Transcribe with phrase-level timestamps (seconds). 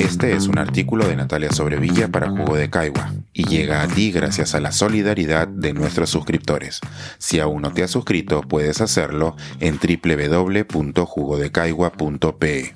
[0.00, 4.12] Este es un artículo de Natalia Sobrevilla para Jugo de Caigua y llega a ti
[4.12, 6.80] gracias a la solidaridad de nuestros suscriptores.
[7.18, 12.74] Si aún no te has suscrito, puedes hacerlo en www.jugodecaigua.pe.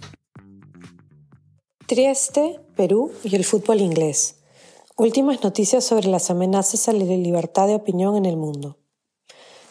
[1.87, 4.41] Trieste, Perú y el fútbol inglés.
[4.97, 8.79] Últimas noticias sobre las amenazas a la libertad de opinión en el mundo.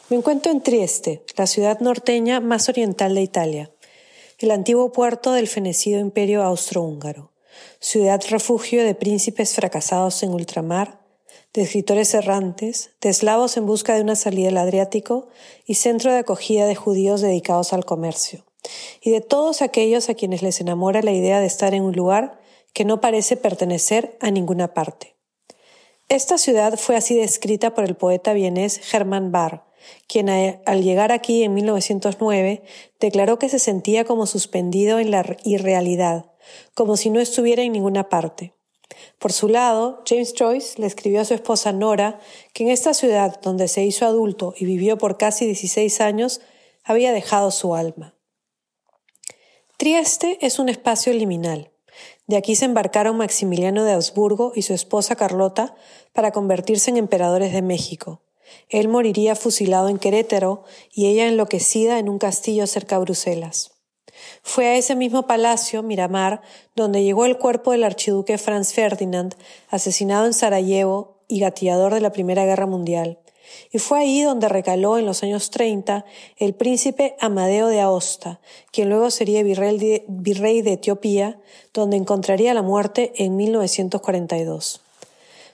[0.10, 3.72] Me encuentro en Trieste, la ciudad norteña más oriental de Italia,
[4.38, 7.32] el antiguo puerto del fenecido imperio austrohúngaro,
[7.80, 11.06] ciudad refugio de príncipes fracasados en ultramar,
[11.54, 15.28] de escritores errantes, de eslavos en busca de una salida al Adriático
[15.66, 18.46] y centro de acogida de judíos dedicados al comercio,
[19.02, 22.40] y de todos aquellos a quienes les enamora la idea de estar en un lugar
[22.74, 25.16] que no parece pertenecer a ninguna parte.
[26.10, 29.64] Esta ciudad fue así descrita por el poeta vienés Hermann Barr,
[30.08, 32.64] quien al llegar aquí en 1909
[33.00, 36.26] declaró que se sentía como suspendido en la irrealidad,
[36.74, 38.54] como si no estuviera en ninguna parte.
[39.20, 42.20] Por su lado, James Joyce le escribió a su esposa Nora
[42.54, 46.42] que en esta ciudad donde se hizo adulto y vivió por casi 16 años,
[46.84, 48.16] había dejado su alma.
[49.78, 51.72] Trieste es un espacio liminal.
[52.28, 55.76] De aquí se embarcaron Maximiliano de Habsburgo y su esposa Carlota
[56.14, 58.22] para convertirse en emperadores de México.
[58.70, 63.75] Él moriría fusilado en Querétaro y ella enloquecida en un castillo cerca de Bruselas.
[64.44, 66.42] Fue a ese mismo palacio, Miramar,
[66.76, 69.36] donde llegó el cuerpo del archiduque Franz Ferdinand,
[69.70, 73.20] asesinado en Sarajevo y gatillador de la Primera Guerra Mundial.
[73.72, 76.06] Y fue ahí donde recaló en los años 30
[76.38, 78.40] el príncipe Amadeo de Aosta,
[78.72, 81.40] quien luego sería virrey de, virrey de Etiopía,
[81.74, 84.82] donde encontraría la muerte en 1942.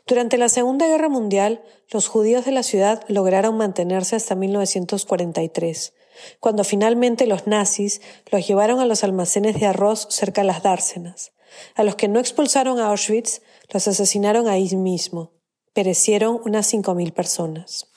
[0.08, 5.94] Durante la Segunda Guerra Mundial, los judíos de la ciudad lograron mantenerse hasta 1943,
[6.40, 11.34] cuando finalmente los nazis los llevaron a los almacenes de arroz cerca de las dársenas.
[11.76, 15.34] A los que no expulsaron a Auschwitz, los asesinaron ahí mismo.
[15.74, 17.88] Perecieron unas 5.000 personas.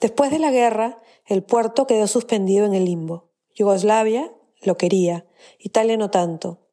[0.00, 3.30] Después de la guerra, el puerto quedó suspendido en el limbo.
[3.54, 4.32] Yugoslavia
[4.62, 5.26] lo quería,
[5.58, 6.69] Italia no tanto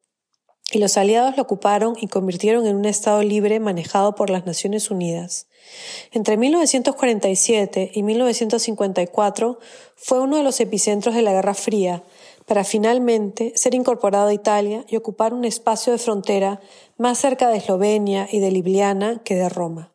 [0.70, 4.90] y los aliados lo ocuparon y convirtieron en un Estado libre manejado por las Naciones
[4.90, 5.46] Unidas.
[6.12, 9.58] Entre 1947 y 1954
[9.96, 12.02] fue uno de los epicentros de la Guerra Fría,
[12.46, 16.60] para finalmente ser incorporado a Italia y ocupar un espacio de frontera
[16.96, 19.92] más cerca de Eslovenia y de Ljubljana que de Roma.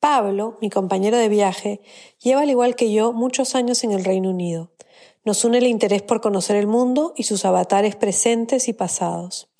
[0.00, 1.80] Pablo, mi compañero de viaje,
[2.20, 4.72] lleva al igual que yo muchos años en el Reino Unido.
[5.22, 9.50] Nos une el interés por conocer el mundo y sus avatares presentes y pasados.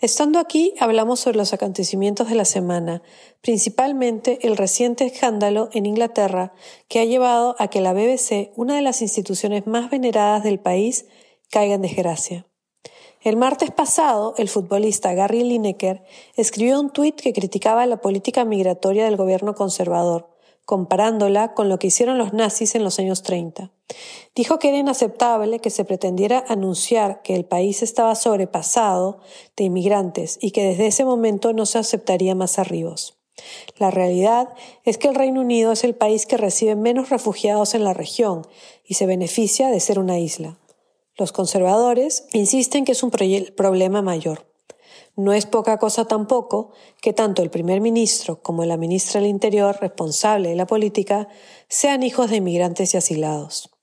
[0.00, 3.00] Estando aquí, hablamos sobre los acontecimientos de la semana,
[3.40, 6.52] principalmente el reciente escándalo en Inglaterra
[6.88, 11.06] que ha llevado a que la BBC, una de las instituciones más veneradas del país,
[11.48, 12.46] caiga en desgracia.
[13.20, 16.02] El martes pasado, el futbolista Gary Lineker
[16.36, 20.28] escribió un tuit que criticaba la política migratoria del gobierno conservador,
[20.64, 23.70] comparándola con lo que hicieron los nazis en los años 30.
[24.34, 29.20] Dijo que era inaceptable que se pretendiera anunciar que el país estaba sobrepasado
[29.56, 33.18] de inmigrantes y que desde ese momento no se aceptaría más arribos.
[33.78, 34.48] La realidad
[34.84, 38.46] es que el Reino Unido es el país que recibe menos refugiados en la región
[38.84, 40.58] y se beneficia de ser una isla.
[41.16, 44.46] Los conservadores insisten que es un problema mayor.
[45.16, 49.76] No es poca cosa tampoco que tanto el primer ministro como la ministra del Interior,
[49.80, 51.28] responsable de la política,
[51.68, 53.73] sean hijos de inmigrantes y asilados.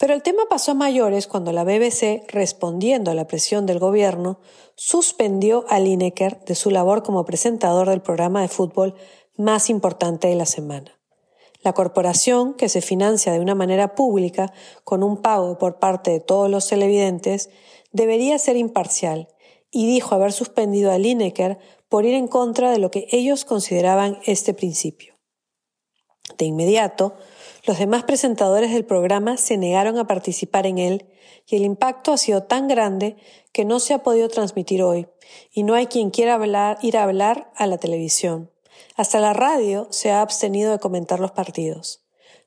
[0.00, 4.40] Pero el tema pasó a mayores cuando la BBC, respondiendo a la presión del gobierno,
[4.74, 8.94] suspendió a Lineker de su labor como presentador del programa de fútbol
[9.36, 10.98] más importante de la semana.
[11.62, 16.20] La corporación, que se financia de una manera pública con un pago por parte de
[16.20, 17.50] todos los televidentes,
[17.92, 19.28] debería ser imparcial
[19.70, 21.58] y dijo haber suspendido a Lineker
[21.90, 25.12] por ir en contra de lo que ellos consideraban este principio.
[26.38, 27.16] De inmediato,
[27.64, 31.06] los demás presentadores del programa se negaron a participar en él
[31.46, 33.16] y el impacto ha sido tan grande
[33.52, 35.08] que no se ha podido transmitir hoy
[35.52, 38.50] y no hay quien quiera hablar, ir a hablar a la televisión.
[38.96, 42.02] Hasta la radio se ha abstenido de comentar los partidos.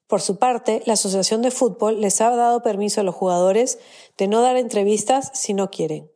[0.08, 3.80] Por su parte, la Asociación de Fútbol les ha dado permiso a los jugadores
[4.18, 6.12] de no dar entrevistas si no quieren.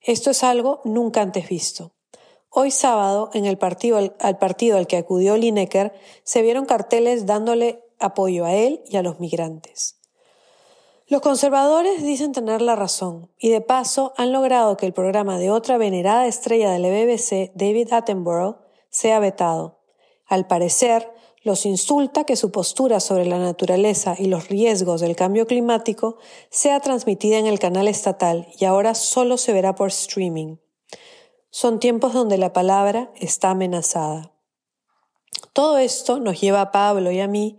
[0.00, 1.92] Esto es algo nunca antes visto.
[2.50, 7.81] Hoy sábado, en el partido al, partido al que acudió Lineker, se vieron carteles dándole
[8.02, 9.98] apoyo a él y a los migrantes.
[11.08, 15.50] Los conservadores dicen tener la razón y de paso han logrado que el programa de
[15.50, 18.56] otra venerada estrella de la BBC, David Attenborough,
[18.88, 19.80] sea vetado.
[20.26, 21.12] Al parecer,
[21.42, 26.16] los insulta que su postura sobre la naturaleza y los riesgos del cambio climático
[26.50, 30.56] sea transmitida en el canal estatal y ahora solo se verá por streaming.
[31.50, 34.31] Son tiempos donde la palabra está amenazada.
[35.52, 37.58] Todo esto nos lleva a Pablo y a mí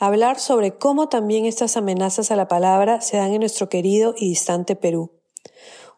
[0.00, 4.14] a hablar sobre cómo también estas amenazas a la palabra se dan en nuestro querido
[4.16, 5.10] y distante Perú.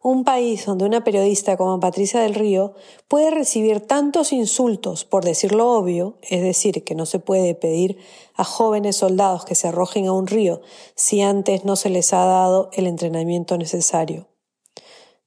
[0.02, 2.75] Un país donde una periodista como Patricia del Río
[3.06, 7.99] puede recibir tantos insultos por decir lo obvio, es decir, que no se puede pedir
[8.34, 10.60] a jóvenes soldados que se arrojen a un río
[10.96, 14.28] si antes no se les ha dado el entrenamiento necesario.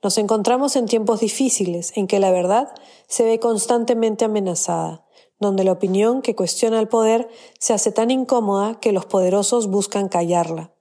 [0.01, 2.73] Nos encontramos en tiempos difíciles en que la verdad
[3.07, 5.05] se ve constantemente amenazada,
[5.39, 10.09] donde la opinión que cuestiona el poder se hace tan incómoda que los poderosos buscan
[10.09, 10.71] callarla.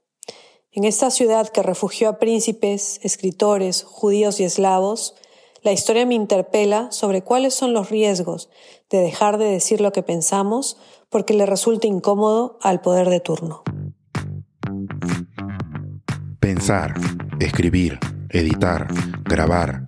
[0.72, 5.14] En esta ciudad que refugió a príncipes, escritores, judíos y eslavos,
[5.62, 8.48] la historia me interpela sobre cuáles son los riesgos
[8.90, 10.76] de dejar de decir lo que pensamos
[11.10, 13.62] porque le resulta incómodo al poder de turno.
[16.38, 16.94] Pensar,
[17.40, 17.98] escribir,
[18.30, 18.88] editar,
[19.24, 19.87] grabar,